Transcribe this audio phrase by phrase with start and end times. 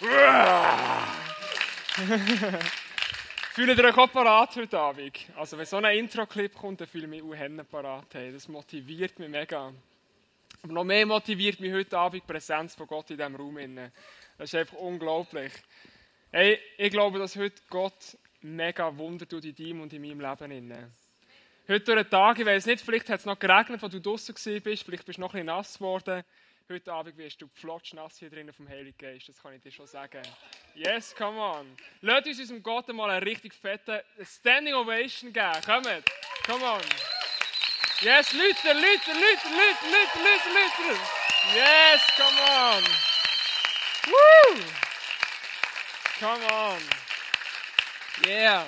[3.52, 5.14] Fühlt ihr euch auch parat heute Abend?
[5.36, 8.06] Also wenn so ein Intro-Clip kommt, dann fühle ich mich auch parat.
[8.14, 9.74] Hey, das motiviert mich mega.
[10.62, 13.58] Aber noch mehr motiviert mich heute Abend die Präsenz von Gott in diesem Raum.
[14.38, 15.52] Das ist einfach unglaublich.
[16.32, 20.72] Hey, ich glaube, dass heute Gott mega Wunder tut in deinem und in meinem Leben.
[21.68, 24.34] Heute durch den Tag, ich weiß nicht, vielleicht hat es noch geregnet, als du draußen
[24.62, 26.24] bist, vielleicht bist du noch ein bisschen nass geworden.
[26.70, 29.72] Heute Abend wirst du flotsch nass hier drinnen vom Heiligen Geist, das kann ich dir
[29.72, 30.22] schon sagen.
[30.76, 31.76] Yes, come on.
[32.00, 35.60] Lasst uns unserem Gott mal eine richtig fette Standing Ovation geben.
[35.66, 36.04] Kommt,
[36.46, 36.80] come on.
[38.02, 41.00] Yes, Leute, Leute, Leute, Leute, Leute, Leute, Leute.
[41.56, 42.84] Yes, come on.
[44.06, 44.62] Woo!
[46.20, 46.80] Come on.
[48.28, 48.64] Yeah.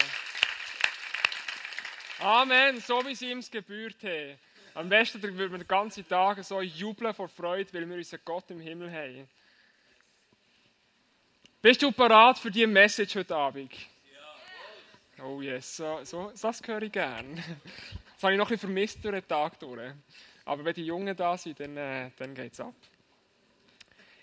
[2.19, 4.41] Amen, so wie sie ihm gebührt haben.
[4.75, 8.51] Am besten würden wir den ganzen Tag so jubeln vor Freude, weil wir unseren Gott
[8.51, 9.29] im Himmel haben.
[11.61, 13.73] Bist du parat für diese Message heute Abend?
[15.19, 15.25] Ja.
[15.25, 17.37] Oh yes, so, so, das höre ich gern.
[18.15, 19.93] Das habe ich noch ein bisschen vermisst durch den Tag durch.
[20.45, 22.75] Aber wenn die Jungen da sind, dann, äh, dann geht es ab.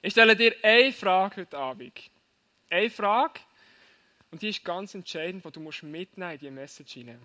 [0.01, 1.99] Ich stelle dir eine Frage heute Abend.
[2.69, 3.41] Eine Frage,
[4.31, 7.21] und die ist ganz entscheidend, die du musst mitnehmen in diese Message hinein.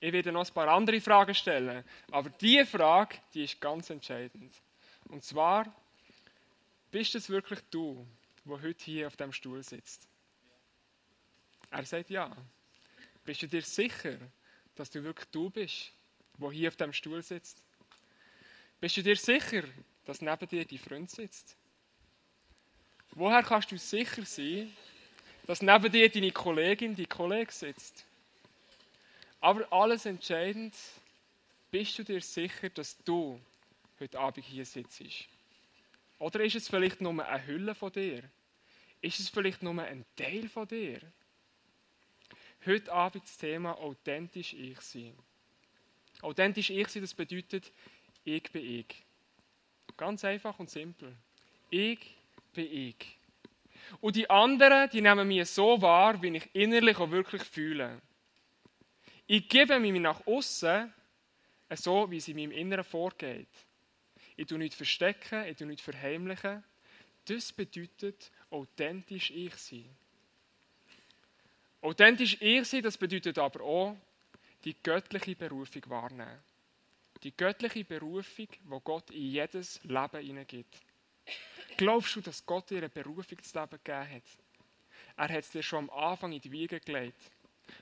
[0.00, 4.54] Ich werde noch ein paar andere Fragen stellen, aber diese Frage, die ist ganz entscheidend.
[5.08, 5.66] Und zwar,
[6.90, 8.06] bist es wirklich du,
[8.46, 10.08] der heute hier auf dem Stuhl sitzt?
[11.70, 12.34] Er sagt ja.
[13.24, 14.16] Bist du dir sicher,
[14.74, 15.92] dass du wirklich du bist,
[16.38, 17.62] der hier auf dem Stuhl sitzt?
[18.80, 19.64] Bist du dir sicher,
[20.06, 21.56] dass neben dir dein Freund sitzt?
[23.12, 24.74] Woher kannst du sicher sein,
[25.46, 28.06] dass neben dir deine Kollegin, dein Kollege sitzt?
[29.40, 30.74] Aber alles entscheidend,
[31.70, 33.40] bist du dir sicher, dass du
[33.98, 35.02] heute Abend hier sitzt?
[36.18, 38.22] Oder ist es vielleicht nur eine Hülle von dir?
[39.00, 41.00] Ist es vielleicht nur ein Teil von dir?
[42.66, 45.14] Heute Abend das Thema authentisch ich sein.
[46.20, 47.72] Authentisch ich sein, das bedeutet,
[48.24, 49.02] ich bin ich.
[49.96, 51.16] Ganz einfach und simpel.
[51.70, 52.14] Ich
[52.52, 53.16] bin ich.
[54.02, 58.02] Und die anderen, die nehmen mich so wahr, wie ich innerlich auch wirklich fühle.
[59.32, 60.92] Ich gebe mich nach außen
[61.74, 63.46] so, wie es in meinem Inneren vorgeht.
[64.36, 66.64] Ich tue nicht verstecken, ich tue nicht verheimlichen.
[67.26, 69.88] Das bedeutet authentisch ich sein.
[71.80, 73.96] Authentisch ich sein, das bedeutet aber auch
[74.64, 76.40] die göttliche Berufung wahrnehmen.
[77.22, 80.76] Die göttliche Berufung, wo Gott in jedes Leben hineingibt.
[81.76, 84.24] Glaubst du, dass Gott dir eine Berufung ins Leben gegeben hat?
[85.16, 87.30] Er hat es dir schon am Anfang in die Wiege gelegt.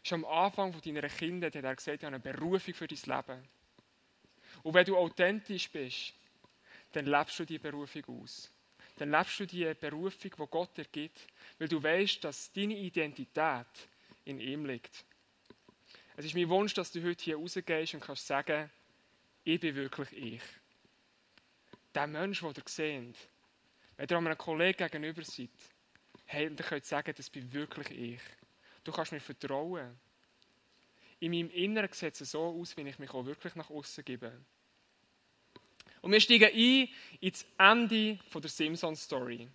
[0.02, 2.98] Schon am Anfang von deiner Kindheit hat er gesagt, ich habe eine Berufung für dein
[2.98, 3.48] Leben.
[4.62, 6.14] Und wenn du authentisch bist,
[6.92, 8.50] dann lebst du die Berufung aus.
[8.96, 11.26] Dann lebst du die Berufung, die Gott dir gibt,
[11.58, 13.66] weil du weißt, dass deine Identität
[14.24, 15.04] in ihm liegt.
[16.16, 18.68] Es ist mein Wunsch, dass du heute hier rausgehst und kannst sagen,
[19.44, 20.42] ich bin wirklich ich.
[21.94, 23.28] Der Mensch, den ihr seht,
[23.96, 25.50] wenn ihr einem Kollegen gegenüber seid,
[26.26, 28.20] hey, könnt ihr sagen, das bin wirklich ich.
[28.88, 29.98] Du kannst mir vertrauen.
[31.20, 34.32] In meinem Inneren sieht es so aus, wie ich mich auch wirklich nach außen gebe.
[36.00, 36.88] Und wir steigen ein
[37.20, 39.46] ins Ende der Simpsons-Story.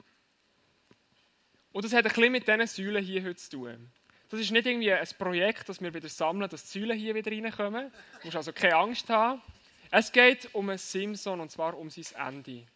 [1.72, 3.90] Und das hat ein bisschen mit diesen Säulen hier heute zu tun.
[4.30, 7.32] Das ist nicht irgendwie ein Projekt, das wir wieder sammeln, dass die Säulen hier wieder
[7.32, 7.92] reinkommen.
[8.20, 9.42] Du musst also keine Angst haben.
[9.90, 12.68] Es geht um einen Simpson und zwar um sein Ende.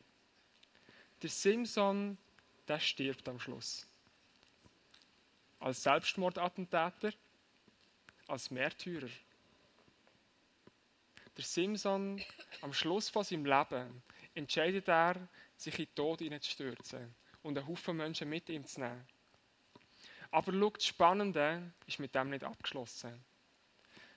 [1.22, 2.18] Der Simpson,
[2.68, 3.88] der stirbt am Schluss
[5.60, 7.14] als Selbstmordattentäter,
[8.28, 9.10] als Märtyrer.
[11.36, 12.22] Der Simson,
[12.62, 14.02] am Schluss von seinem Leben,
[14.34, 19.08] entscheidet er, sich in den Tod hineinzustürzen und einen Haufen Menschen mit ihm zu nehmen.
[20.32, 23.24] Aber schau, das Spannende ist mit dem nicht abgeschlossen.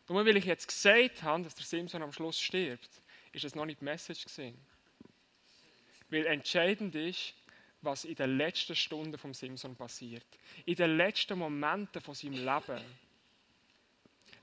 [0.08, 2.90] Nur weil ich jetzt gesagt habe, dass der Simson am Schluss stirbt,
[3.32, 4.58] ist es noch nicht die Message gesehen.
[6.08, 7.34] Weil entscheidend ist,
[7.82, 10.27] was in den letzten Stunden vom Simson passiert.
[10.66, 12.84] In den letzten Momenten von seinem Leben.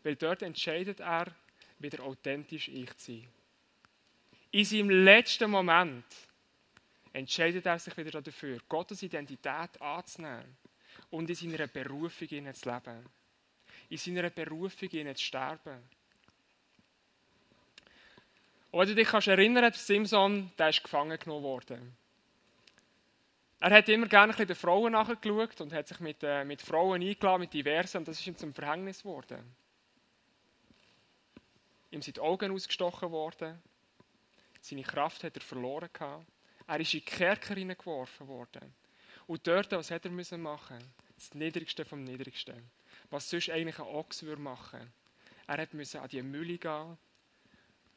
[0.03, 1.27] Weil dort entscheidet er,
[1.79, 3.27] wieder authentisch ich zu sein.
[4.51, 6.05] In seinem letzten Moment
[7.13, 10.57] entscheidet er sich wieder dafür, Gottes Identität anzunehmen
[11.11, 13.05] und in seiner Berufung zu leben.
[13.89, 15.83] In seiner Berufung zu sterben.
[18.71, 21.97] Du dich kannst erinnern, der Simson, der ist gefangen genommen worden.
[23.59, 27.01] Er hat immer gerne ein den Frauen nachgeschaut und hat sich mit, äh, mit Frauen
[27.01, 29.55] eingeladen, mit diversen, und das ist ihm zum Verhängnis geworden.
[31.89, 33.59] Ihm sind die Augen ausgestochen worden,
[34.61, 36.25] seine Kraft hat er verloren gehabt.
[36.67, 38.73] Er ist in die Kerker geworfen worden.
[39.25, 40.77] Und dort, was hätte er müssen machen?
[41.15, 42.69] Das Niedrigste vom Niedrigsten.
[43.09, 44.91] Was sonst eigentlich ein Ochs würde machen.
[45.47, 46.97] Er hat müssen an die Mühle gehen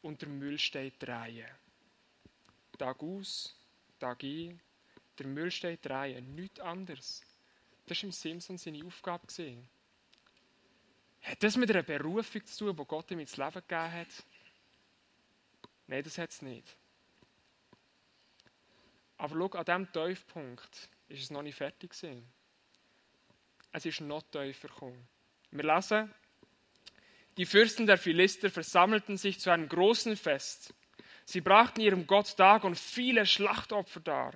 [0.03, 1.49] und der Müllstein drehen.
[2.79, 3.55] Tag aus,
[3.99, 4.61] Tag ein,
[5.21, 7.23] der Müllstein drehen, nichts anderes.
[7.87, 9.27] Das war im Simpson seine Aufgabe.
[11.23, 14.25] Hat das mit einer Berufung zu tun, die Gott ihm ins Leben gegeben hat?
[15.87, 16.77] Nein, das hat es nicht.
[19.19, 22.27] Aber schau, an diesem Tiefpunkt ist es noch nicht fertig gewesen.
[23.73, 25.07] Es ist noch tiefer gekommen.
[25.51, 26.15] Wir lesen,
[27.37, 30.73] die Fürsten der Philister versammelten sich zu einem großen Fest.
[31.27, 34.35] Sie brachten ihrem Gott Dagon viele Schlachtopfer dar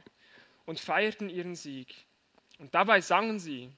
[0.67, 1.95] und feierten ihren Sieg.
[2.59, 3.71] Und dabei sangen sie,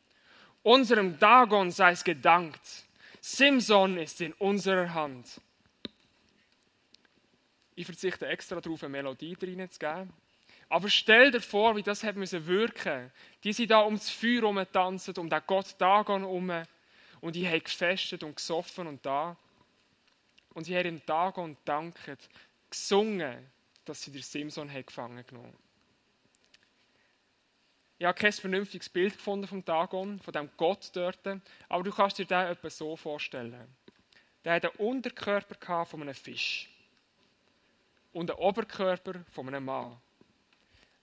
[0.62, 2.84] unserem Dagon sei es gedankt,
[3.20, 5.40] Simson ist in unserer Hand.
[7.74, 10.12] Ich verzichte extra darauf, eine Melodie reinzugeben.
[10.68, 13.10] Aber stell dir vor, wie das hat müssen wirken.
[13.44, 16.50] Die sind da ums Feuer tanzen, um den Gott Dagon herum.
[17.20, 19.36] Und die haben gefestet und gesoffen und da.
[20.54, 22.28] Und sie haben dem Dagon danket,
[22.70, 23.50] gesungen,
[23.84, 25.65] dass sie den Simson haben gefangen genommen
[27.98, 31.18] ich habe kein vernünftiges Bild gefunden vom Dagon, von dem Gott dort,
[31.68, 33.74] aber du kannst dir den etwa so vorstellen.
[34.44, 36.68] Der hat einen Unterkörper von einem Fisch
[38.12, 39.96] und einen Oberkörper von einem Mann.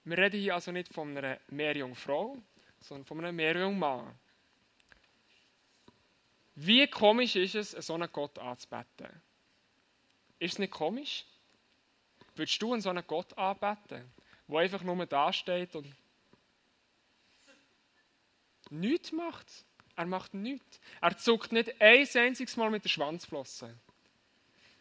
[0.03, 2.37] Wir reden hier also nicht von einer Meerjungfrau,
[2.79, 4.13] sondern von einem Meerjungmann.
[6.55, 9.09] Wie komisch ist es, so einen Gott anzubeten?
[10.37, 11.25] Ist es nicht komisch?
[12.35, 14.11] Würdest du einen so einen Gott anbeten,
[14.47, 15.87] der einfach nur da steht und
[18.73, 19.47] nichts macht?
[19.95, 20.79] Er macht nichts.
[21.01, 23.77] Er zuckt nicht ein einziges Mal mit der Schwanzflosse.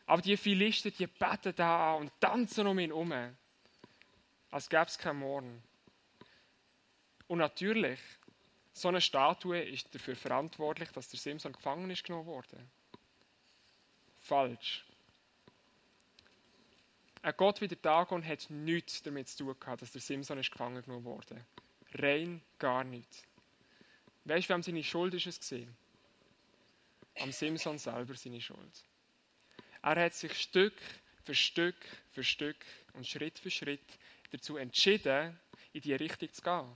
[0.07, 3.13] Aber die Philister, die beten da an und tanzen um ihn herum
[4.51, 5.63] als gäbe es keinen Morgen.
[7.27, 7.99] Und natürlich,
[8.75, 12.59] so eine Statue ist dafür verantwortlich, dass der Simson gefangen ist genommen wurde.
[14.21, 14.85] Falsch.
[17.23, 20.51] Ein Gott wie der Dagon hat nichts damit zu tun gehabt, dass der Simson ist
[20.51, 21.47] gefangen genommen wurde.
[21.95, 23.25] Rein gar nichts.
[24.25, 25.75] Weißt du, wem seine Schuld ist es gesehen?
[27.19, 28.85] Am Simson selber seine Schuld.
[29.83, 30.75] Er hat sich Stück
[31.25, 31.77] für Stück
[32.13, 32.57] für Stück
[32.95, 33.99] und Schritt für Schritt
[34.31, 35.39] dazu entschieden,
[35.73, 36.73] in die Richtung zu gehen.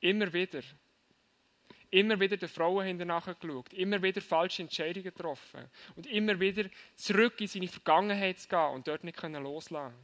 [0.00, 0.62] Immer wieder.
[1.90, 6.64] Immer wieder den Frauen hinterher geschaut, immer wieder falsche Entscheidungen getroffen und immer wieder
[6.96, 9.94] zurück in seine Vergangenheit zu gehen und dort nicht loslassen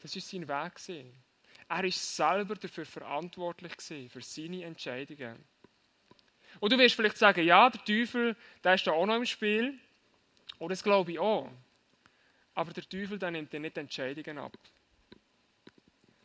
[0.00, 1.14] Das war sein Weg.
[1.68, 3.72] Er ist selber dafür verantwortlich
[4.10, 5.44] für seine Entscheidungen.
[6.60, 8.34] Und du wirst vielleicht sagen, ja, der Teufel,
[8.64, 9.78] der ist da auch noch im Spiel.
[10.58, 11.50] Oder das glaube ich auch.
[12.54, 14.56] Aber der Teufel der nimmt dir nicht Entscheidungen ab.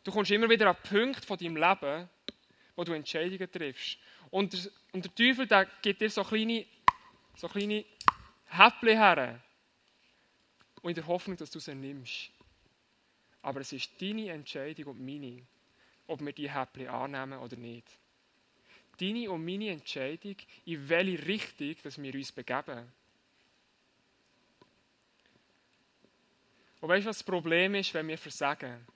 [0.02, 2.08] Du kommst immer wieder an Punkte von deinem Leben,
[2.74, 3.98] wo du Entscheidungen triffst.
[4.30, 6.66] Und der, und der Teufel der gibt dir so kleine,
[7.36, 7.84] so kleine
[8.46, 9.40] Häppchen her.
[10.82, 12.30] Und in der Hoffnung, dass du sie nimmst.
[13.44, 15.42] Aber es ist deine Entscheidung und meine,
[16.06, 17.86] ob wir die Häppchen annehmen oder nicht.
[18.98, 22.90] Deine und meine Entscheidung, in welche Richtung dass wir uns begeben.
[26.80, 28.86] Und weißt du, was das Problem ist, wenn wir versagen?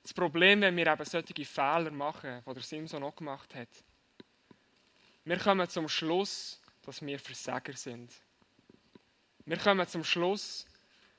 [0.00, 3.68] Das Problem, wenn wir eben solche Fehler machen, die der Simson auch gemacht hat.
[5.24, 8.12] Wir kommen zum Schluss, dass wir Versager sind.
[9.44, 10.66] Wir kommen zum Schluss,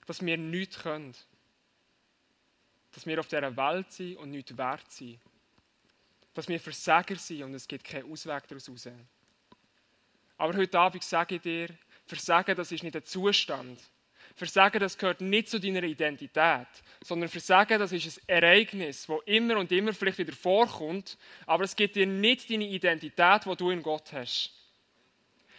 [0.06, 1.14] dass wir nichts können.
[2.94, 5.20] Dass wir auf dieser Welt sind und nichts wert sind.
[6.34, 8.88] Dass wir Versager sind und es gibt keinen Ausweg daraus raus.
[10.38, 11.70] Aber heute Abend sage ich dir,
[12.06, 13.80] Versagen, das ist nicht ein Zustand.
[14.36, 16.68] Versagen, das gehört nicht zu deiner Identität,
[17.04, 21.76] sondern Versagen, das ist ein Ereignis, das immer und immer vielleicht wieder vorkommt, aber es
[21.76, 24.52] gibt dir nicht deine Identität, die du in Gott hast.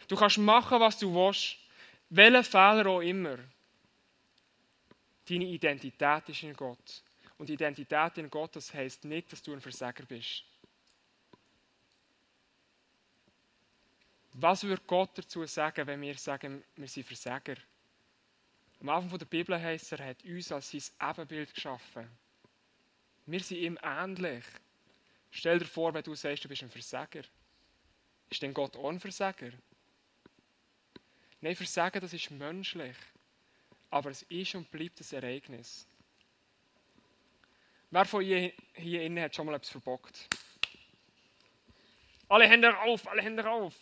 [0.09, 1.57] Du kannst machen, was du willst,
[2.11, 3.39] welchen Fehler auch immer.
[5.29, 7.04] Deine Identität ist in Gott.
[7.39, 10.45] Und Identität in Gott, das heisst nicht, dass du ein Versager bist.
[14.35, 17.57] Was würde Gott dazu sagen, wenn wir sagen, wir sind Versager?
[18.81, 22.09] Am Anfang der Bibel heißt er, hat uns als sein Ebenbild geschaffen.
[23.27, 24.45] Wir sind ihm ähnlich.
[25.31, 27.23] Stell dir vor, wenn du sagst, du bist ein Versager.
[28.29, 29.53] Ist denn Gott auch ein Versager?
[31.41, 32.97] Nein, Versagen, das ist menschlich.
[33.91, 35.87] Aber es ist und bleibt ein Ereignis.
[37.95, 40.27] Wer von ihr hier innen hat schon mal etwas verbockt?
[42.29, 43.73] Alle Hände auf, alle Hände auf.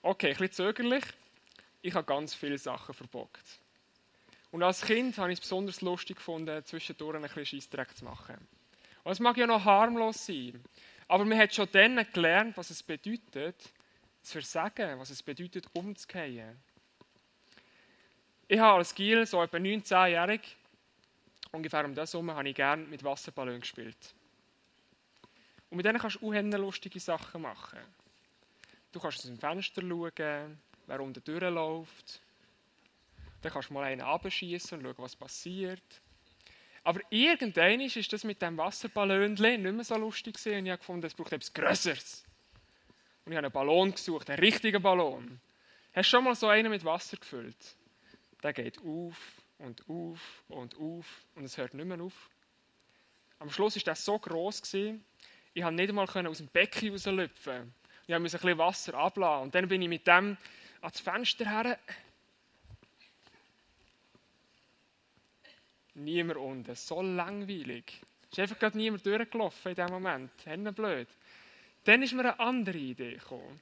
[0.00, 1.04] Okay, ein bisschen zögerlich.
[1.82, 3.60] Ich habe ganz viele Sachen verbockt.
[4.52, 8.38] Und als Kind habe ich es besonders lustig gefunden, zwischendurch ein bisschen Scheissdreck zu machen.
[9.02, 10.64] Und es mag ja noch harmlos sein.
[11.06, 13.70] Aber man hat schon dann gelernt, was es bedeutet,
[14.22, 16.58] zu versagen, was es bedeutet, umzukehren.
[18.48, 20.56] Ich habe als Giel, so etwa 19-jährig,
[21.54, 24.14] ungefähr um das herum, habe ich gerne mit Wasserballon gespielt.
[25.70, 27.80] Und mit denen kannst du auch lustige Sachen machen.
[28.92, 32.20] Du kannst aus dem Fenster schauen, wer unten durchläuft.
[33.42, 36.00] Dann kannst du mal einen abschießen und schauen, was passiert.
[36.84, 40.58] Aber irgendwann ist das mit dem Wasserballon nicht mehr so lustig gewesen.
[40.58, 42.24] Und ich habe gefunden, es braucht etwas Größeres.
[43.24, 45.40] Und ich habe einen Ballon gesucht, einen richtigen Ballon.
[45.94, 47.76] Hast du schon mal so einen mit Wasser gefüllt?
[48.42, 52.30] Der geht auf und auf und auf und es hört nicht mehr auf.
[53.38, 55.04] Am Schluss war das so gross, gewesen,
[55.54, 57.72] ich konnte nicht einmal aus dem Becken rauslüpfen.
[58.06, 59.44] Ich musste ein bisschen Wasser abladen.
[59.44, 60.36] Und dann bin ich mit dem
[60.82, 61.78] ans Fenster her
[65.94, 66.74] niemand unten.
[66.74, 68.02] So langweilig.
[68.24, 70.30] Es ist einfach gerade niemand durchgelaufen in diesem Moment.
[70.44, 71.08] Hände blöd.
[71.84, 73.60] Dann ist mir eine andere Idee gekommen.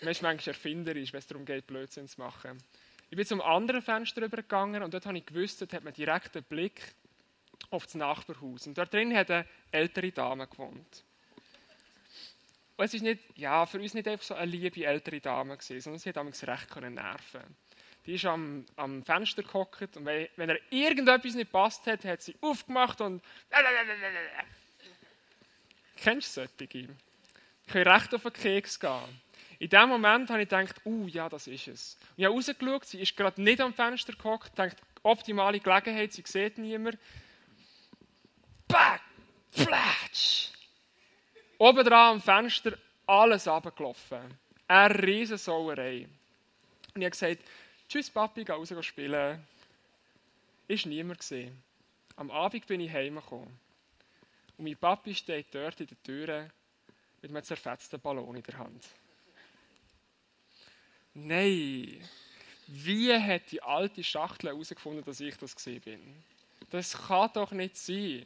[0.00, 2.62] Man ist manchmal erfinderisch, wenn es darum geht, Blödsinn zu machen.
[3.10, 6.36] Ich bin zum anderen Fenster übergegangen und dort habe ich gewusst, dort hat man direkt
[6.36, 6.94] einen Blick
[7.70, 8.66] auf das Nachbarhaus.
[8.66, 11.04] Und dort drin hat eine ältere Dame gewohnt.
[12.76, 15.80] Und es ist nicht, ja, für uns nicht einfach so eine liebe ältere Dame gewesen,
[15.80, 17.56] sondern sie hat damals recht nerven
[18.08, 22.22] die ist am, am Fenster gehockt und wenn, wenn er irgendetwas nicht passt hat, hat
[22.22, 23.22] sie aufgemacht und
[25.94, 26.88] Kennst du solche?
[27.66, 29.20] Ich kann recht auf den Keks gehen.
[29.58, 31.98] In dem Moment habe ich gedacht, uh, ja, das ist es.
[32.10, 36.22] Und ich habe rausgeschaut, sie ist gerade nicht am Fenster gehockt, denkt, optimale Gelegenheit, sie
[36.24, 36.96] sieht niemand.
[38.68, 39.00] Back,
[39.50, 40.50] flatsch.
[41.58, 44.38] Oben dran am Fenster alles abgelaufen.
[44.68, 46.06] Eine riesen Sauerei.
[46.94, 47.38] Und ich habe gesagt,
[47.88, 49.44] Tschüss Papi, geh raus spielen.
[50.68, 51.62] Ist niemand gesehen.
[52.16, 53.58] Am Abend bin ich heimgekommen.
[54.58, 56.50] Und mein Papi steht dort in der Tür
[57.22, 58.84] mit einem zerfetzten Ballon in der Hand.
[61.24, 62.00] Nein,
[62.68, 66.22] wie hat die alte Schachtel herausgefunden, dass ich das gesehen bin?
[66.70, 68.24] Das kann doch nicht sein.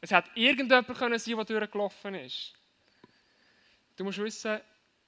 [0.00, 2.54] Es hat irgendjemand können sein, der durchgelaufen ist.
[3.96, 4.60] Du musst wissen,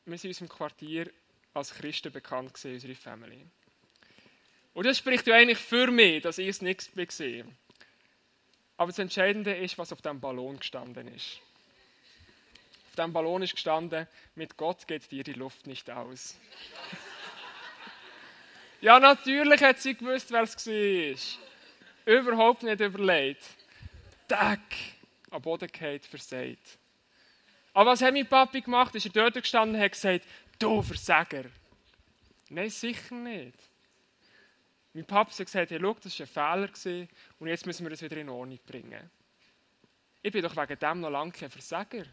[0.04, 1.10] wir sind in unserem Quartier
[1.54, 3.46] als Christen bekannt gewesen, unsere Family.
[4.74, 7.46] Und das spricht ja eigentlich für mich, dass ich es nicht sehe.
[8.76, 11.40] Aber das Entscheidende ist, was auf dem Ballon gestanden ist.
[12.98, 16.36] Dem Ballon ist gestanden, mit Gott geht dir die Luft nicht aus.
[18.80, 22.14] ja, natürlich hat sie gewusst, wer es war.
[22.14, 23.42] Überhaupt nicht überlegt.
[24.26, 24.60] Tack,
[25.30, 26.78] am Boden geht versagt.
[27.72, 28.94] Aber was hat mein Papi gemacht?
[28.96, 30.26] Ist er dort gestanden und hat gesagt,
[30.58, 31.44] du Versager.
[32.48, 33.58] Nein, sicher nicht.
[34.92, 37.06] Mein Papa hat gesagt, hey, schau, das war ein Fehler
[37.38, 39.10] und jetzt müssen wir das wieder in Ordnung bringen.
[40.22, 42.04] Ich bin doch wegen dem noch lange kein Versager.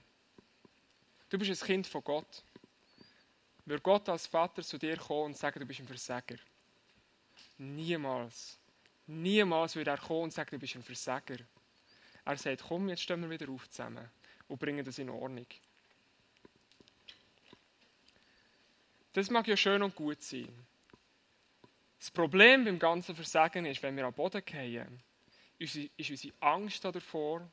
[1.30, 2.44] Du bist ein Kind von Gott.
[3.66, 6.36] Würde Gott als Vater zu dir kommen und sagen, du bist ein Versager?
[7.58, 8.60] Niemals.
[9.08, 11.38] Niemals würde er kommen und sagen, du bist ein Versager.
[12.26, 14.10] Er sagt, komm, jetzt stehen wir wieder auf zusammen
[14.48, 15.48] und bringen das in Ordnung.
[19.14, 20.54] Das mag ja schön und gut sein.
[22.00, 24.44] Das Problem beim ganzen Versagen ist, wenn wir am Boden
[25.58, 27.50] ist, ist unsere Angst davor,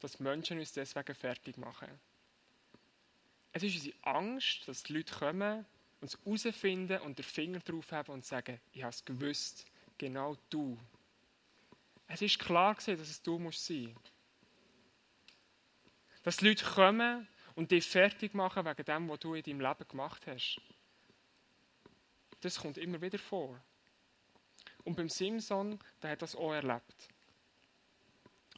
[0.00, 1.88] dass Menschen uns deswegen fertig machen.
[3.52, 5.66] Es ist unsere Angst, dass die Leute kommen,
[6.00, 9.66] uns herausfinden und den Finger drauf haben und sagen, ich habe es gewusst,
[9.98, 10.78] genau du.
[12.08, 13.94] Es ist klar gewesen, dass es du musst sein.
[16.22, 19.88] Dass die Leute kommen und dich fertig machen wegen dem, was du in deinem Leben
[19.88, 20.60] gemacht hast.
[22.40, 23.60] Das kommt immer wieder vor.
[24.84, 27.08] Und beim Simson, der hat das auch erlebt.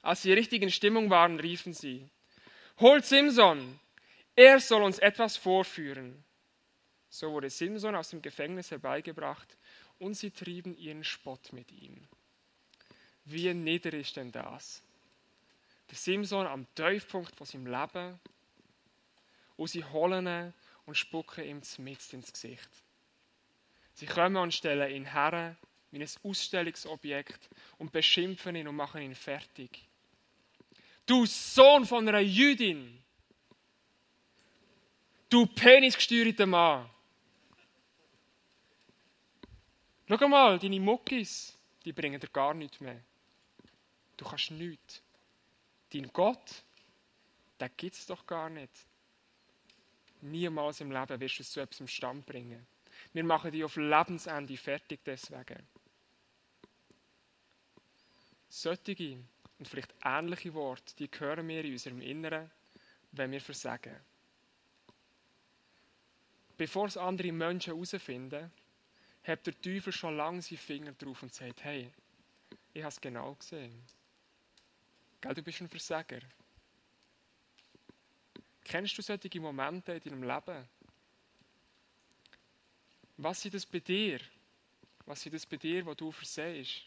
[0.03, 2.09] Als sie richtig in Stimmung waren, riefen sie,
[2.79, 3.79] Holt Simson,
[4.37, 6.25] er soll uns etwas vorführen.
[7.09, 9.57] So wurde Simson aus dem Gefängnis herbeigebracht
[9.99, 12.09] und sie trieben ihren Spott mit ihm.
[13.25, 14.83] Wie nieder ist denn das?
[15.91, 18.19] Der Simson am Tiefpunkt von seinem Leben
[19.57, 20.55] und sie holen ihn
[20.87, 22.69] und spucken ihm mitten ins Gesicht.
[23.95, 25.57] Sie kommen und stellen ihn her
[25.93, 27.49] wie ein Ausstellungsobjekt
[27.79, 29.87] und beschimpfen ihn und machen ihn fertig.
[31.07, 33.04] Du Sohn von einer Jüdin!
[35.35, 36.89] Du penisgesteuerter Mann!
[40.09, 43.03] Schau mal, deine Muckis, die bringen dir gar nichts mehr.
[44.17, 45.03] Du kannst nichts.
[45.93, 46.63] Dein Gott,
[47.59, 48.71] den gibt es doch gar nicht.
[50.21, 52.65] Niemals im Leben wirst du es zu etwas Stand bringen.
[53.13, 55.67] Wir machen dich auf Lebensende fertig deswegen.
[58.49, 59.19] Solche
[59.59, 62.53] und vielleicht ähnliche Worte, die hören wir in unserem Inneren,
[63.11, 64.14] wenn wir versagen.
[66.57, 68.51] Bevor es andere Menschen herausfinden,
[69.25, 71.91] hat der Teufel schon lange seine Finger drauf und sagt, hey,
[72.73, 73.83] ich habe es genau gesehen.
[75.21, 76.21] Gell, du bist ein Versager.
[78.63, 80.69] Kennst du solche Momente in deinem Leben?
[83.17, 84.21] Was sind das bei dir?
[85.07, 86.83] Was sind das bei dir, wo du versehst?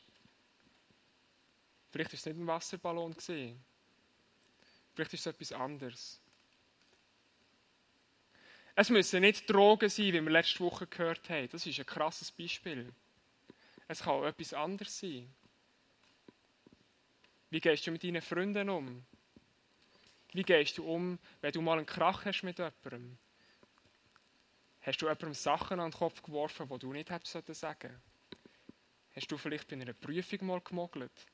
[1.92, 3.16] Vielleicht war es nicht ein Wasserballon.
[3.16, 6.20] Vielleicht ist es etwas anderes.
[8.80, 11.50] Es müssen nicht Drogen sein, wie wir letzte Woche gehört haben.
[11.50, 12.94] Das ist ein krasses Beispiel.
[13.88, 15.34] Es kann auch etwas anderes sein.
[17.50, 19.04] Wie gehst du mit deinen Freunden um?
[20.32, 23.18] Wie gehst du um, wenn du mal einen Krach hast mit jemandem?
[24.82, 28.00] Hast du jemandem Sachen an den Kopf geworfen, die du nicht hättest sagen
[29.16, 31.26] Hast du vielleicht bei einer Prüfung mal gemogelt?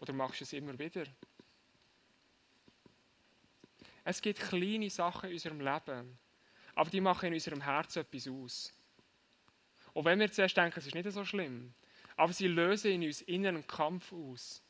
[0.00, 1.04] Oder machst du es immer wieder?
[4.02, 6.18] Es gibt kleine Sachen in unserem Leben,
[6.74, 8.72] aber die machen in unserem Herzen etwas aus.
[9.92, 11.74] Und wenn wir zuerst denken, es ist nicht so schlimm,
[12.16, 14.62] aber sie lösen in uns inneren Kampf aus,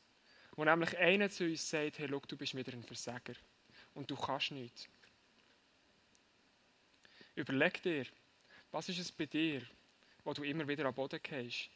[0.56, 3.34] wo nämlich einer zu uns sagt, hey, schau, du bist wieder ein Versager
[3.94, 4.88] und du kannst nichts.
[7.34, 8.06] Überleg dir,
[8.70, 9.62] was ist es bei dir,
[10.24, 11.70] wo du immer wieder am Boden gehst?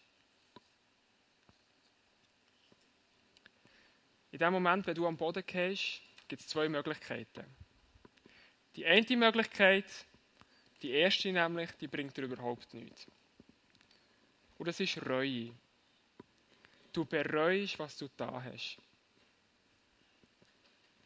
[4.33, 7.45] In dem Moment, wenn du am Boden gehst, gibt es zwei Möglichkeiten.
[8.75, 9.87] Die eine Möglichkeit,
[10.83, 13.07] die erste nämlich, die bringt dir überhaupt nichts.
[14.59, 15.53] Und das ist Reue.
[16.93, 18.79] Du bereust, was du da hast.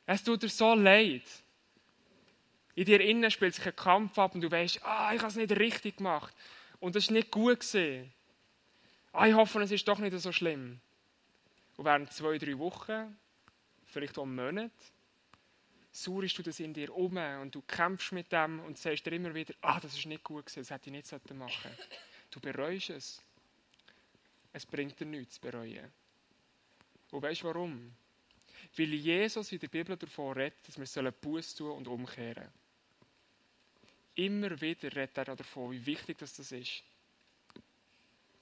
[0.07, 1.23] Es tut dir so leid.
[2.75, 5.37] In dir innen spielt sich ein Kampf ab und du weißt, ah, ich habe es
[5.37, 6.35] nicht richtig gemacht.
[6.79, 8.12] Und das ist nicht gut gesehen.
[9.12, 10.81] Ah, ich hoffe, es ist doch nicht so schlimm.
[11.77, 13.17] Und während zwei, drei Wochen,
[13.87, 14.71] vielleicht auch Monate,
[15.92, 19.35] saurest du das in dir um und du kämpfst mit dem und sagst dir immer
[19.35, 21.76] wieder, ah, das ist nicht gut gewesen, das hätte ich nicht machen sollen.
[22.31, 23.22] Du bereust es.
[24.53, 25.90] Es bringt dir nichts zu bereuen.
[27.11, 27.92] Und weißt du warum?
[28.76, 32.48] Weil Jesus in der Bibel davon redet, dass wir Buß tun und umkehren.
[34.14, 36.83] Immer wieder redet er davon, wie wichtig das ist.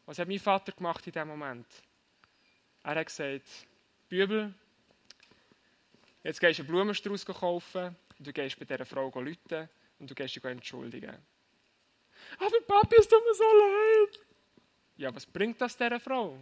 [0.05, 1.67] Was hat mein Vater gemacht in diesem Moment?
[2.83, 3.47] Er hat gesagt,
[4.09, 4.55] Bibel,
[6.23, 10.15] jetzt gehst du einen Blumenstrauß kaufen und du gehst bei dieser Frau lüten und du
[10.15, 11.17] gehst dich entschuldigen.
[12.39, 14.21] Aber Papi, es tut mir so leid.
[14.97, 16.39] Ja, was bringt das dieser Frau?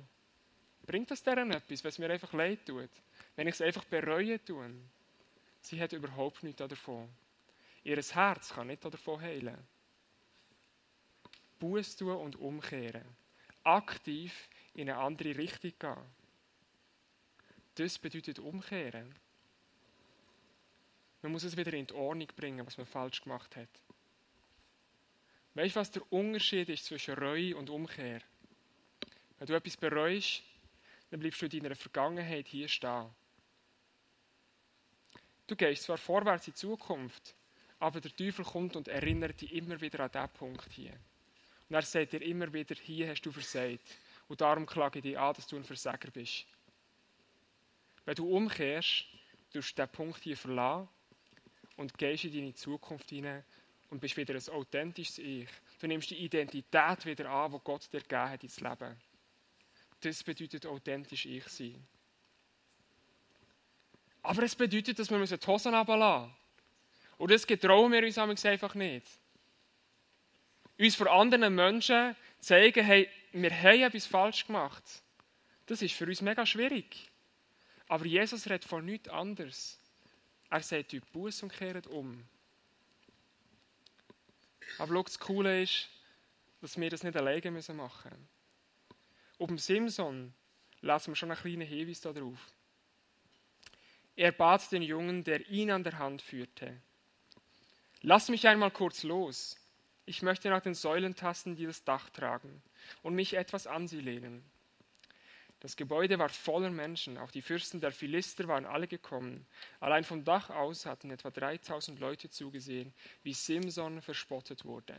[0.86, 2.90] Bringt das deren etwas, es mir einfach leid tut?
[3.34, 4.70] Wenn ich es einfach bereue tue?
[5.60, 7.08] Sie hat überhaupt nichts davon.
[7.82, 9.58] Ihr Herz kann nicht davon heilen.
[11.58, 13.04] Buß tun und umkehren.
[13.64, 15.96] Aktiv in eine andere Richtung gehen.
[17.74, 19.12] Das bedeutet umkehren.
[21.26, 23.68] Man muss es wieder in die Ordnung bringen, was man falsch gemacht hat.
[25.54, 28.20] Weißt du, was der Unterschied ist zwischen Reue und Umkehr?
[29.36, 30.44] Wenn du etwas bereust,
[31.10, 33.10] dann bleibst du in deiner Vergangenheit hier stehen.
[35.48, 37.34] Du gehst zwar vorwärts in die Zukunft,
[37.80, 40.92] aber der Teufel kommt und erinnert dich immer wieder an diesen Punkt hier.
[41.68, 43.82] Und er sagt dir immer wieder, hier hast du versagt.
[44.28, 46.46] Und darum klage ich dich an, dass du ein Versager bist.
[48.04, 49.06] Wenn du umkehrst,
[49.52, 50.88] tust du diesen Punkt hier verlassen
[51.76, 53.44] und gehst in deine Zukunft hinein
[53.90, 55.48] und bist wieder ein authentisches Ich.
[55.80, 58.96] Du nimmst die Identität wieder an, die Gott dir gegeben hat ins Leben.
[60.00, 61.86] Das bedeutet authentisch ich sein.
[64.22, 66.36] Aber es bedeutet, dass wir die Hosen runterlassen müssen.
[67.18, 69.06] Und das getrauen wir uns einfach nicht.
[70.78, 74.82] Uns vor anderen Menschen zeigen, hey, wir haben etwas falsch gemacht.
[75.66, 77.10] Das ist für uns mega schwierig.
[77.88, 79.78] Aber Jesus redet von nichts anderes.
[80.50, 82.24] Er sagt euch Buß und kehrt um.
[84.78, 85.88] Aber schau, das Coole ist,
[86.60, 88.28] dass wir das nicht alleine machen müssen.
[89.38, 90.32] Auf dem Simson
[90.80, 92.38] lassen wir schon einen kleinen Hinweis darauf.
[94.14, 96.80] Er bat den Jungen, der ihn an der Hand führte.
[98.00, 99.58] Lass mich einmal kurz los.
[100.06, 102.62] Ich möchte nach den Säulen tasten, die das Dach tragen,
[103.02, 104.44] und mich etwas an sie lehnen.
[105.60, 109.46] Das Gebäude war voller Menschen, auch die Fürsten der Philister waren alle gekommen.
[109.80, 112.92] Allein vom Dach aus hatten etwa 3000 Leute zugesehen,
[113.22, 114.96] wie Simson verspottet wurde.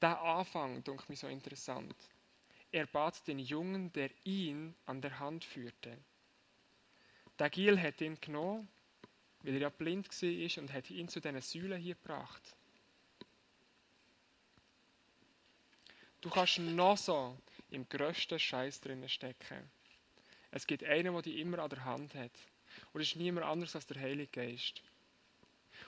[0.00, 1.94] Der Anfang dunkelt mich so interessant.
[2.72, 5.96] Er bat den Jungen, der ihn an der Hand führte.
[7.38, 8.68] Der Gil hat ihn genommen,
[9.42, 12.56] weil er ja blind war und hat ihn zu diesen Säulen hier gebracht.
[16.20, 17.36] Du kannst noch so
[17.74, 19.70] im grössten Scheiß drinnen stecken.
[20.50, 22.32] Es gibt einen, der dich immer an der Hand hat.
[22.92, 24.82] Und es ist niemand anders als der Heilige Geist.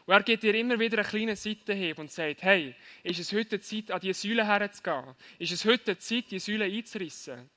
[0.04, 3.60] Und er gibt dir immer wieder einen kleinen Seitenhieb und sagt, hey, ist es heute
[3.60, 5.14] Zeit, an diese Säule herzugehen?
[5.38, 7.48] Ist es heute Zeit, die Säule einzurissen?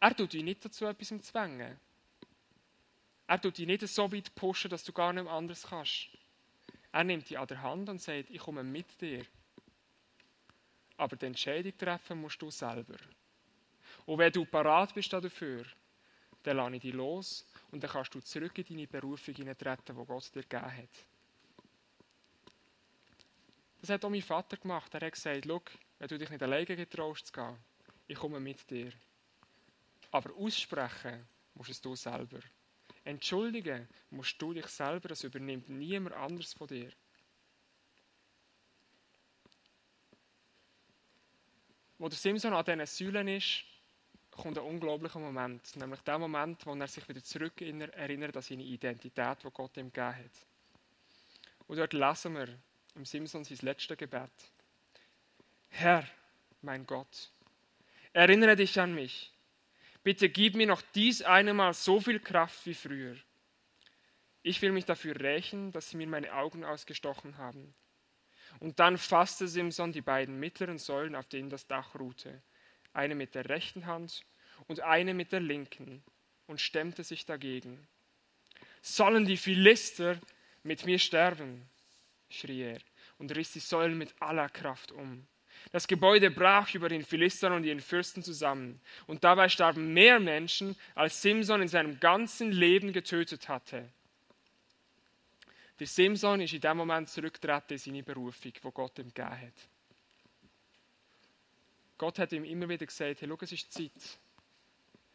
[0.00, 1.78] Er tut dich nicht dazu etwas zwängen.
[3.26, 6.08] Er tut dich nicht so weit pushen, dass du gar nicht anders kannst.
[6.90, 9.24] Er nimmt dich an der Hand und sagt, ich komme mit dir.
[11.00, 12.98] Aber die Entscheidung treffen musst du selber.
[14.04, 15.64] Und wenn du parat bist dafür,
[16.42, 20.04] dann lasse ich dich los und dann kannst du zurück in deine Berufung hineintreten, die
[20.04, 21.06] Gott dir gegeben hat.
[23.80, 24.92] Das hat auch mein Vater gemacht.
[24.92, 25.62] Er hat gesagt, schau,
[25.98, 27.56] wenn du dich nicht alleine getraust zu gehen,
[28.06, 28.92] ich komme mit dir.
[30.10, 32.40] Aber aussprechen musst es du selber.
[33.04, 36.92] Entschuldigen musst du dich selber, das übernimmt niemand anders von dir.
[42.00, 43.62] Wo der Simson an diesen Säulen ist,
[44.30, 45.76] kommt ein unglaublicher Moment.
[45.76, 49.92] Nämlich der Moment, wo er sich wieder zurück erinnert an seine Identität, die Gott ihm
[49.92, 50.46] gegeben hat.
[51.66, 52.48] Und dort lesen wir
[52.94, 54.30] im Simson sein letztes Gebet.
[55.68, 56.08] Herr,
[56.62, 57.30] mein Gott,
[58.14, 59.30] erinnere dich an mich.
[60.02, 63.16] Bitte gib mir noch dies eine Mal so viel Kraft wie früher.
[64.42, 67.74] Ich will mich dafür rächen, dass sie mir meine Augen ausgestochen haben.
[68.58, 72.42] Und dann fasste Simson die beiden mittleren Säulen, auf denen das Dach ruhte,
[72.92, 74.24] eine mit der rechten Hand
[74.66, 76.02] und eine mit der linken,
[76.46, 77.86] und stemmte sich dagegen.
[78.82, 80.18] Sollen die Philister
[80.64, 81.68] mit mir sterben?
[82.28, 82.80] schrie er
[83.18, 85.26] und riss die Säulen mit aller Kraft um.
[85.72, 90.76] Das Gebäude brach über den Philistern und ihren Fürsten zusammen, und dabei starben mehr Menschen,
[90.94, 93.88] als Simson in seinem ganzen Leben getötet hatte.
[95.80, 99.68] Der Simson ist in dem Moment zurückgetreten in seine Berufung, wo Gott ihm gegeben hat.
[101.96, 104.18] Gott hat ihm immer wieder gesagt, hey, schau, es ist Zeit.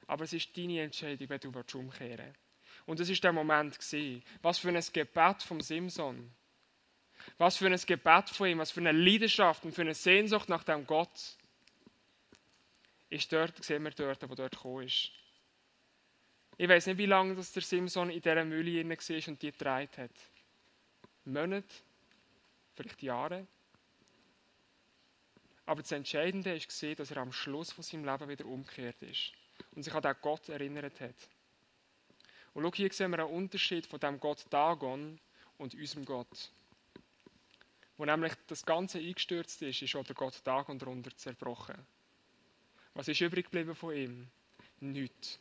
[0.08, 2.40] Aber es ist deine Entscheidung, wenn du umkehren willst.
[2.88, 4.24] Und das ist der Moment gewesen.
[4.42, 6.32] Was für ein Gebet vom Simson.
[7.38, 10.64] Was für ein Gebet von ihm, was für eine Leidenschaft und für eine Sehnsucht nach
[10.64, 11.38] dem Gott.
[13.10, 15.12] Ist dort, sehen wir dort, wo dort gekommen ist.
[16.58, 19.90] Ich weiß nicht, wie lange das der Simson in dieser Mühle war und die getragen
[19.98, 20.12] hat.
[21.26, 21.68] Monate,
[22.76, 23.48] vielleicht Jahre.
[25.66, 29.34] Aber das Entscheidende ist gesehen, dass er am Schluss von seinem Leben wieder umgekehrt ist
[29.76, 31.16] und sich an den Gott erinnert hat.
[32.54, 35.20] Und schau, hier sehen wir einen Unterschied von dem Gott Dagon
[35.58, 36.52] und unserem Gott.
[37.98, 41.76] Wo nämlich das Ganze eingestürzt ist, ist auch der Gott Dagon darunter zerbrochen.
[42.94, 44.28] Was ist übrig geblieben von ihm?
[44.80, 45.40] Nichts.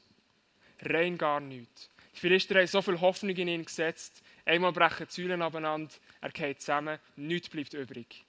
[0.80, 1.88] Rein gar nichts.
[2.14, 4.22] Die Philister haben so viel Hoffnung in ihn gesetzt.
[4.44, 8.24] Einmal brechen die Säulen abeinander, er geht zusammen, nichts bleibt übrig.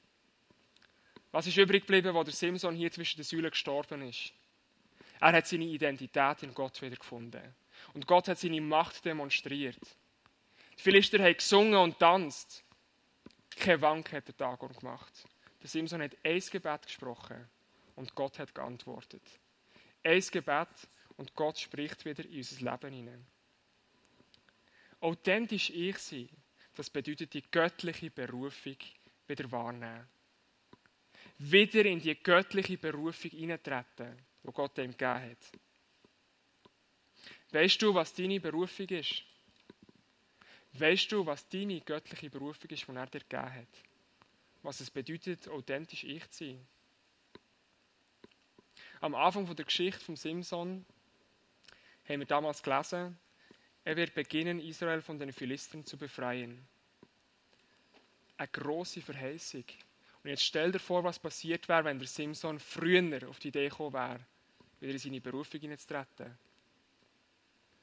[1.31, 4.31] Was ist übrig geblieben, wo der Simson hier zwischen den Säulen gestorben ist?
[5.19, 7.55] Er hat seine Identität in Gott wiedergefunden.
[7.93, 9.79] Und Gott hat seine Macht demonstriert.
[10.77, 12.63] Die Philister haben gesungen und tanzt.
[13.57, 15.13] Kein Wank hat der Dagon gemacht.
[15.61, 17.49] Der Simson hat ein Gebet gesprochen
[17.95, 19.23] und Gott hat geantwortet.
[20.03, 20.67] Ein Gebet
[21.17, 23.25] und Gott spricht wieder in unser Leben hinein.
[25.05, 26.27] Authentisch ich sein,
[26.73, 28.77] das bedeutet die göttliche Berufung
[29.27, 30.09] wieder wahrnehmen.
[31.37, 35.37] Wieder in die göttliche Berufung hineintreten wo Gott ihm gegeben hat.
[37.51, 39.21] Weißt du, was deine Berufung ist?
[40.73, 43.67] Weißt du, was deine göttliche Berufung ist, die er dir gegeben hat?
[44.63, 46.67] Was es bedeutet, authentisch ich zu sein?
[49.01, 50.83] Am Anfang der Geschichte von Simson
[52.09, 53.19] haben wir damals gelesen,
[53.85, 56.67] er wird beginnen, Israel von den Philistern zu befreien.
[58.35, 59.63] Eine große Verheißung.
[60.23, 63.69] Und jetzt stell dir vor, was passiert wäre, wenn der Simson früher auf die Idee
[63.69, 64.25] gekommen wäre,
[64.79, 66.35] wieder in seine Berufung hineinzutreten.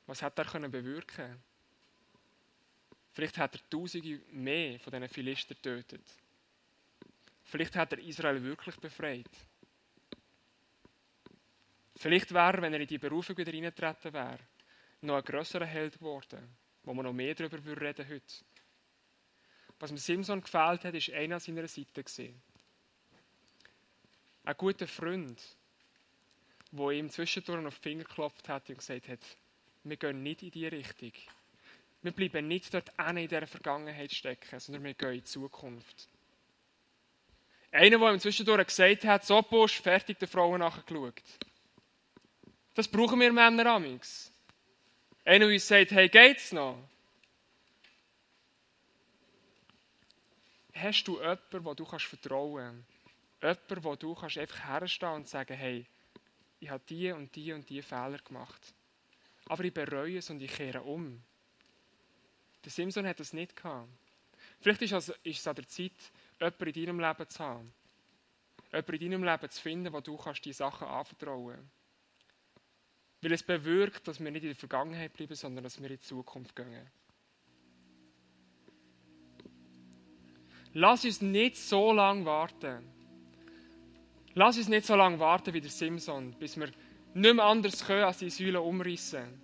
[0.07, 1.41] Was hat er können bewirken?
[3.12, 6.03] Vielleicht hat er Tausende mehr von diesen Philister getötet.
[7.45, 9.31] Vielleicht hat er Israel wirklich befreit.
[11.95, 14.41] Vielleicht wäre wenn er in die Berufung wieder hineingetreten wäre,
[15.03, 18.35] noch ein grösserer Held geworden, wo man noch mehr darüber reden würde heute.
[19.79, 22.41] Was mir Simson gefällt hat, ist einer an seiner Seite gesehen.
[24.45, 25.41] Ein guter Freund,
[26.71, 29.21] wo ihm zwischendurch auf die Finger geklopft hat und gesagt hat,
[29.85, 31.12] wir gehen nicht in die Richtung.
[32.03, 36.09] Wir bleiben nicht dort in dieser Vergangenheit stecken, sondern wir gehen in die Zukunft.
[37.71, 41.23] Einer, der ihm zwischendurch gesagt hat, so Busch, fertig der Frauen nachgeschaut.
[42.75, 44.32] Das brauchen wir Männer amix.
[45.24, 46.76] Einer, uns sagt, hey, geht's noch?
[50.74, 52.85] Hast du jemanden, wo du kannst vertrauen
[53.40, 53.68] kannst?
[53.70, 55.87] Jemanden, wo du kannst einfach herstehen und sagen, hey,
[56.58, 58.74] ich habe die und die und die Fehler gemacht.
[59.46, 61.22] Aber ich bereue es und ich kehre um.
[62.64, 63.88] Der Simson hat das nicht gehabt.
[64.61, 64.92] Vielleicht ist
[65.24, 65.92] es an der Zeit,
[66.40, 67.74] jemanden in deinem Leben zu haben.
[68.72, 71.82] Jemanden in deinem Leben zu finden, wo du kannst die Sachen anvertrauen kannst.
[73.22, 76.02] Weil es bewirkt, dass wir nicht in der Vergangenheit bleiben, sondern dass wir in die
[76.02, 76.90] Zukunft gehen.
[80.74, 82.82] Lass uns nicht so lange warten.
[84.35, 86.70] Lass uns nicht so lange warten wie der Simson, bis wir
[87.14, 89.40] nicht mehr anders können, als die Säule umrissen.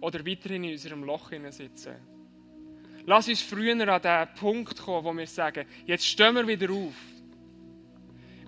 [0.00, 1.96] Oder weiterhin in unserem Loch sitzen.
[3.04, 6.94] Lass uns früher an den Punkt kommen, wo wir sagen, jetzt stehen wir wieder auf.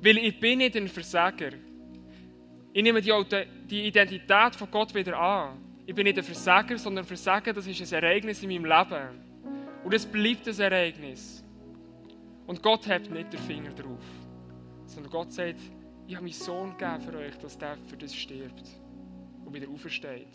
[0.03, 1.53] Weil ich bin nicht ein Versager.
[2.73, 5.59] Ich nehme die Identität von Gott wieder an.
[5.87, 9.21] Ich bin nicht ein Versager, sondern Versagen, das ist ein Ereignis in meinem Leben.
[9.83, 11.43] Und es bleibt ein Ereignis.
[12.47, 14.05] Und Gott hebt nicht den Finger drauf.
[14.87, 15.59] Sondern Gott sagt,
[16.07, 18.69] ich habe meinen Sohn gegeben für euch, dass der für das stirbt
[19.45, 20.29] und wieder aufersteht.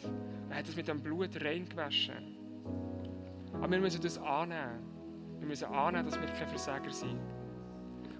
[0.49, 2.35] Er hat das mit dem Blut reingewaschen.
[3.53, 4.83] Aber wir müssen das annehmen.
[5.39, 7.19] Wir müssen annehmen, dass wir keine Versager sind.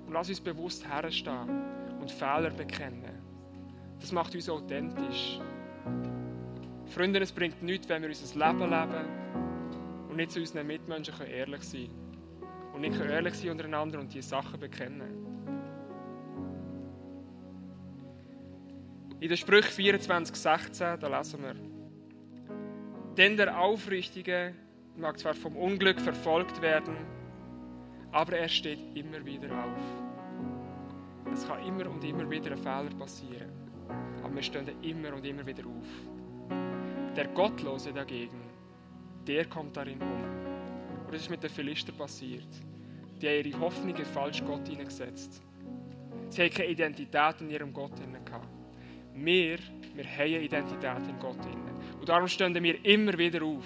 [0.05, 1.49] Und lass uns bewusst herstehen
[1.99, 3.14] und Fehler bekennen.
[3.99, 5.39] Das macht uns authentisch.
[6.85, 9.05] Freunde, es bringt nichts, wenn wir unser Leben leben
[10.09, 12.71] und nicht zu unseren Mitmenschen ehrlich sein können.
[12.73, 15.25] Und nicht ehrlich sein untereinander und diese Sachen bekennen.
[19.19, 21.55] In der Sprüche 24, 16, da lesen wir,
[23.15, 24.53] denn der Aufrichtige
[24.97, 26.95] mag zwar vom Unglück verfolgt werden,
[28.11, 31.33] aber er steht immer wieder auf.
[31.33, 33.51] Es kann immer und immer wieder ein Fehler passieren,
[34.23, 37.13] aber wir stehen immer und immer wieder auf.
[37.15, 38.41] Der Gottlose dagegen,
[39.25, 41.05] der kommt darin um.
[41.05, 42.47] Und das ist mit den Philister passiert.
[43.21, 45.41] Die haben ihre Hoffnung in falsch Gott hineingesetzt.
[46.29, 47.93] Sie haben keine Identität in ihrem Gott
[48.25, 48.47] gehabt.
[49.13, 49.57] Wir,
[49.93, 51.37] wir haben eine Identität in Gott.
[51.99, 53.65] Und darum stehen wir immer wieder auf.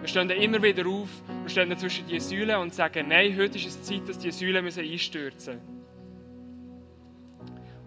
[0.00, 3.66] Wir stehen immer wieder auf und stehen zwischen die Säulen und sagen, nein, heute ist
[3.66, 5.74] es Zeit, dass die Säulen einstürzen müssen.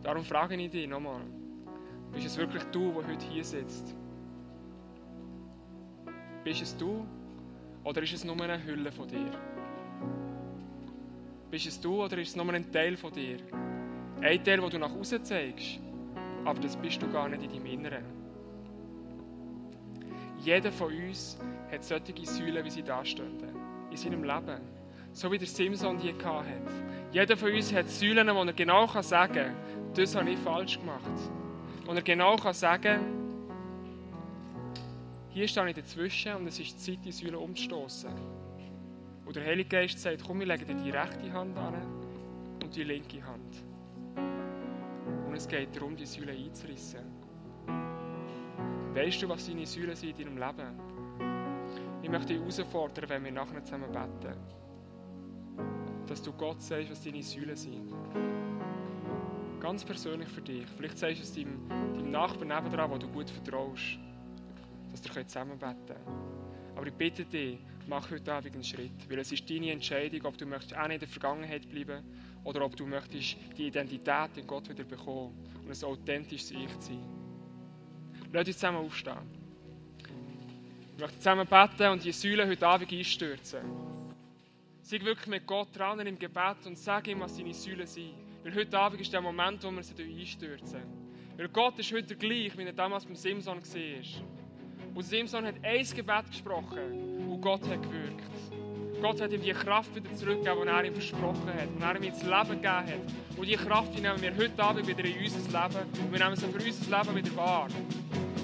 [0.03, 1.21] Darum frage ich dich nochmal,
[2.13, 3.95] bist es wirklich du, der heute hier sitzt?
[6.43, 7.05] Bist es du
[7.83, 9.31] oder ist es nur eine Hülle von dir?
[11.51, 13.37] Bist es du oder ist es nur ein Teil von dir?
[14.21, 15.79] Ein Teil, den du nach außen zeigst
[16.47, 18.05] aber das bist du gar nicht in deinem Inneren.
[20.39, 21.37] Jeder von uns
[21.69, 23.43] hat solche Säulen, wie sie da stehen,
[23.91, 24.61] in seinem Leben.
[25.11, 26.45] So wie der Simson die hat.
[27.11, 29.55] Jeder von uns hat Säulen, wo er genau sagen kann,
[29.93, 31.01] das habe ich falsch gemacht.
[31.87, 33.23] Wo er genau kann sagen
[35.29, 38.09] hier stehe ich dazwischen und es ist Zeit, die Säulen umzustoßen.
[39.23, 41.75] Und der Heilige Geist sagt, komm, wir legen dir die rechte Hand an
[42.63, 43.63] und die linke Hand
[45.37, 47.05] es geht darum, die Säule einzurissen.
[48.93, 50.79] Weißt du, was deine Säulen sind in deinem Leben?
[52.01, 54.35] Ich möchte dich herausfordern, wenn wir nachher zusammen beten,
[56.07, 57.93] dass du Gott sagst, was deine Säulen sind.
[59.67, 60.65] Ganz persönlich für dich.
[60.77, 63.99] Vielleicht sagst du es deinem, deinem Nachbarn nebenan, wo du gut vertraust,
[64.93, 66.77] dass ihr zusammen beten könnt.
[66.77, 70.37] Aber ich bitte dich, mach heute Abend einen Schritt, weil es ist deine Entscheidung, ob
[70.37, 72.01] du möchtest auch in der Vergangenheit bleiben
[72.45, 77.03] oder ob du möchtest die Identität in Gott wieder bekommen und ein authentisches Ich sein.
[78.31, 79.17] Lass uns zusammen aufstehen.
[80.95, 83.59] Wir möchten zusammen beten und die Säule heute Abend einstürzen.
[84.81, 88.26] Sei wirklich mit Gott dran im Gebet und sag ihm, was deine Säulen sind.
[88.47, 90.79] Weil heute Abend ist der Moment, wo wir sie einstürzen.
[91.35, 94.95] Weil Gott ist heute gleich, wie er damals beim Simson war.
[94.95, 98.23] Und Simson hat ein Gebet gesprochen und Gott hat gewirkt.
[99.01, 102.03] Gott hat ihm die Kraft wieder zurückgegeben, die er ihm versprochen hat, die er ihm
[102.03, 103.37] ins Leben gegeben hat.
[103.37, 106.35] Und diese Kraft die nehmen wir heute Abend wieder in unser Leben und wir nehmen
[106.37, 107.67] sie für unser Leben wieder wahr.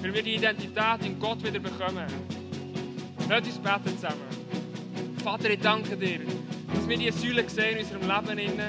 [0.02, 2.06] Weil wir die Identität in Gott wieder bekommen.
[3.26, 4.20] Lass uns beten zusammen.
[5.22, 6.20] Vater, ich danke dir,
[6.74, 8.60] dass wir diese Säule sehen in unserem Leben,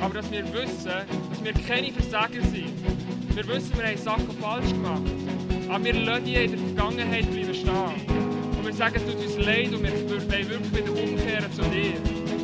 [0.00, 0.90] aber dass wir wissen,
[1.30, 2.72] dass wir keine Versager sind.
[3.34, 5.02] Wir wissen, wir haben Sachen falsch gemacht,
[5.68, 8.52] aber wir lassen die in der Vergangenheit bleiben stehen.
[8.58, 11.94] Und wir sagen, es tut uns leid und wir wollen wirklich wieder umkehren zu dir.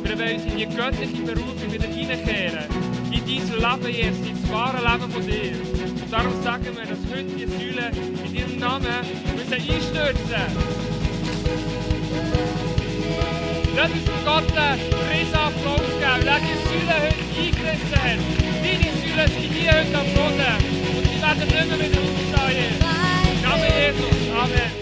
[0.03, 2.65] Wir wollen uns in die göttliche Berufung wieder hineinkehren.
[3.11, 5.51] In dein Leben jetzt, in das wahre Leben von dir.
[6.01, 7.91] Und darum sagen wir, dass heute die Säule
[8.25, 9.05] in deinem Namen
[9.35, 10.89] müssen einstürzen
[13.83, 18.19] uns Gott einen riesen Applaus geben, weil die Säule heute eingerissen hat.
[18.61, 20.53] Deine Säule sind hier heute am Boden
[20.97, 22.77] und sie werden nicht mehr wieder aufstehen.
[23.41, 24.19] Name Jesus.
[24.39, 24.78] Amen.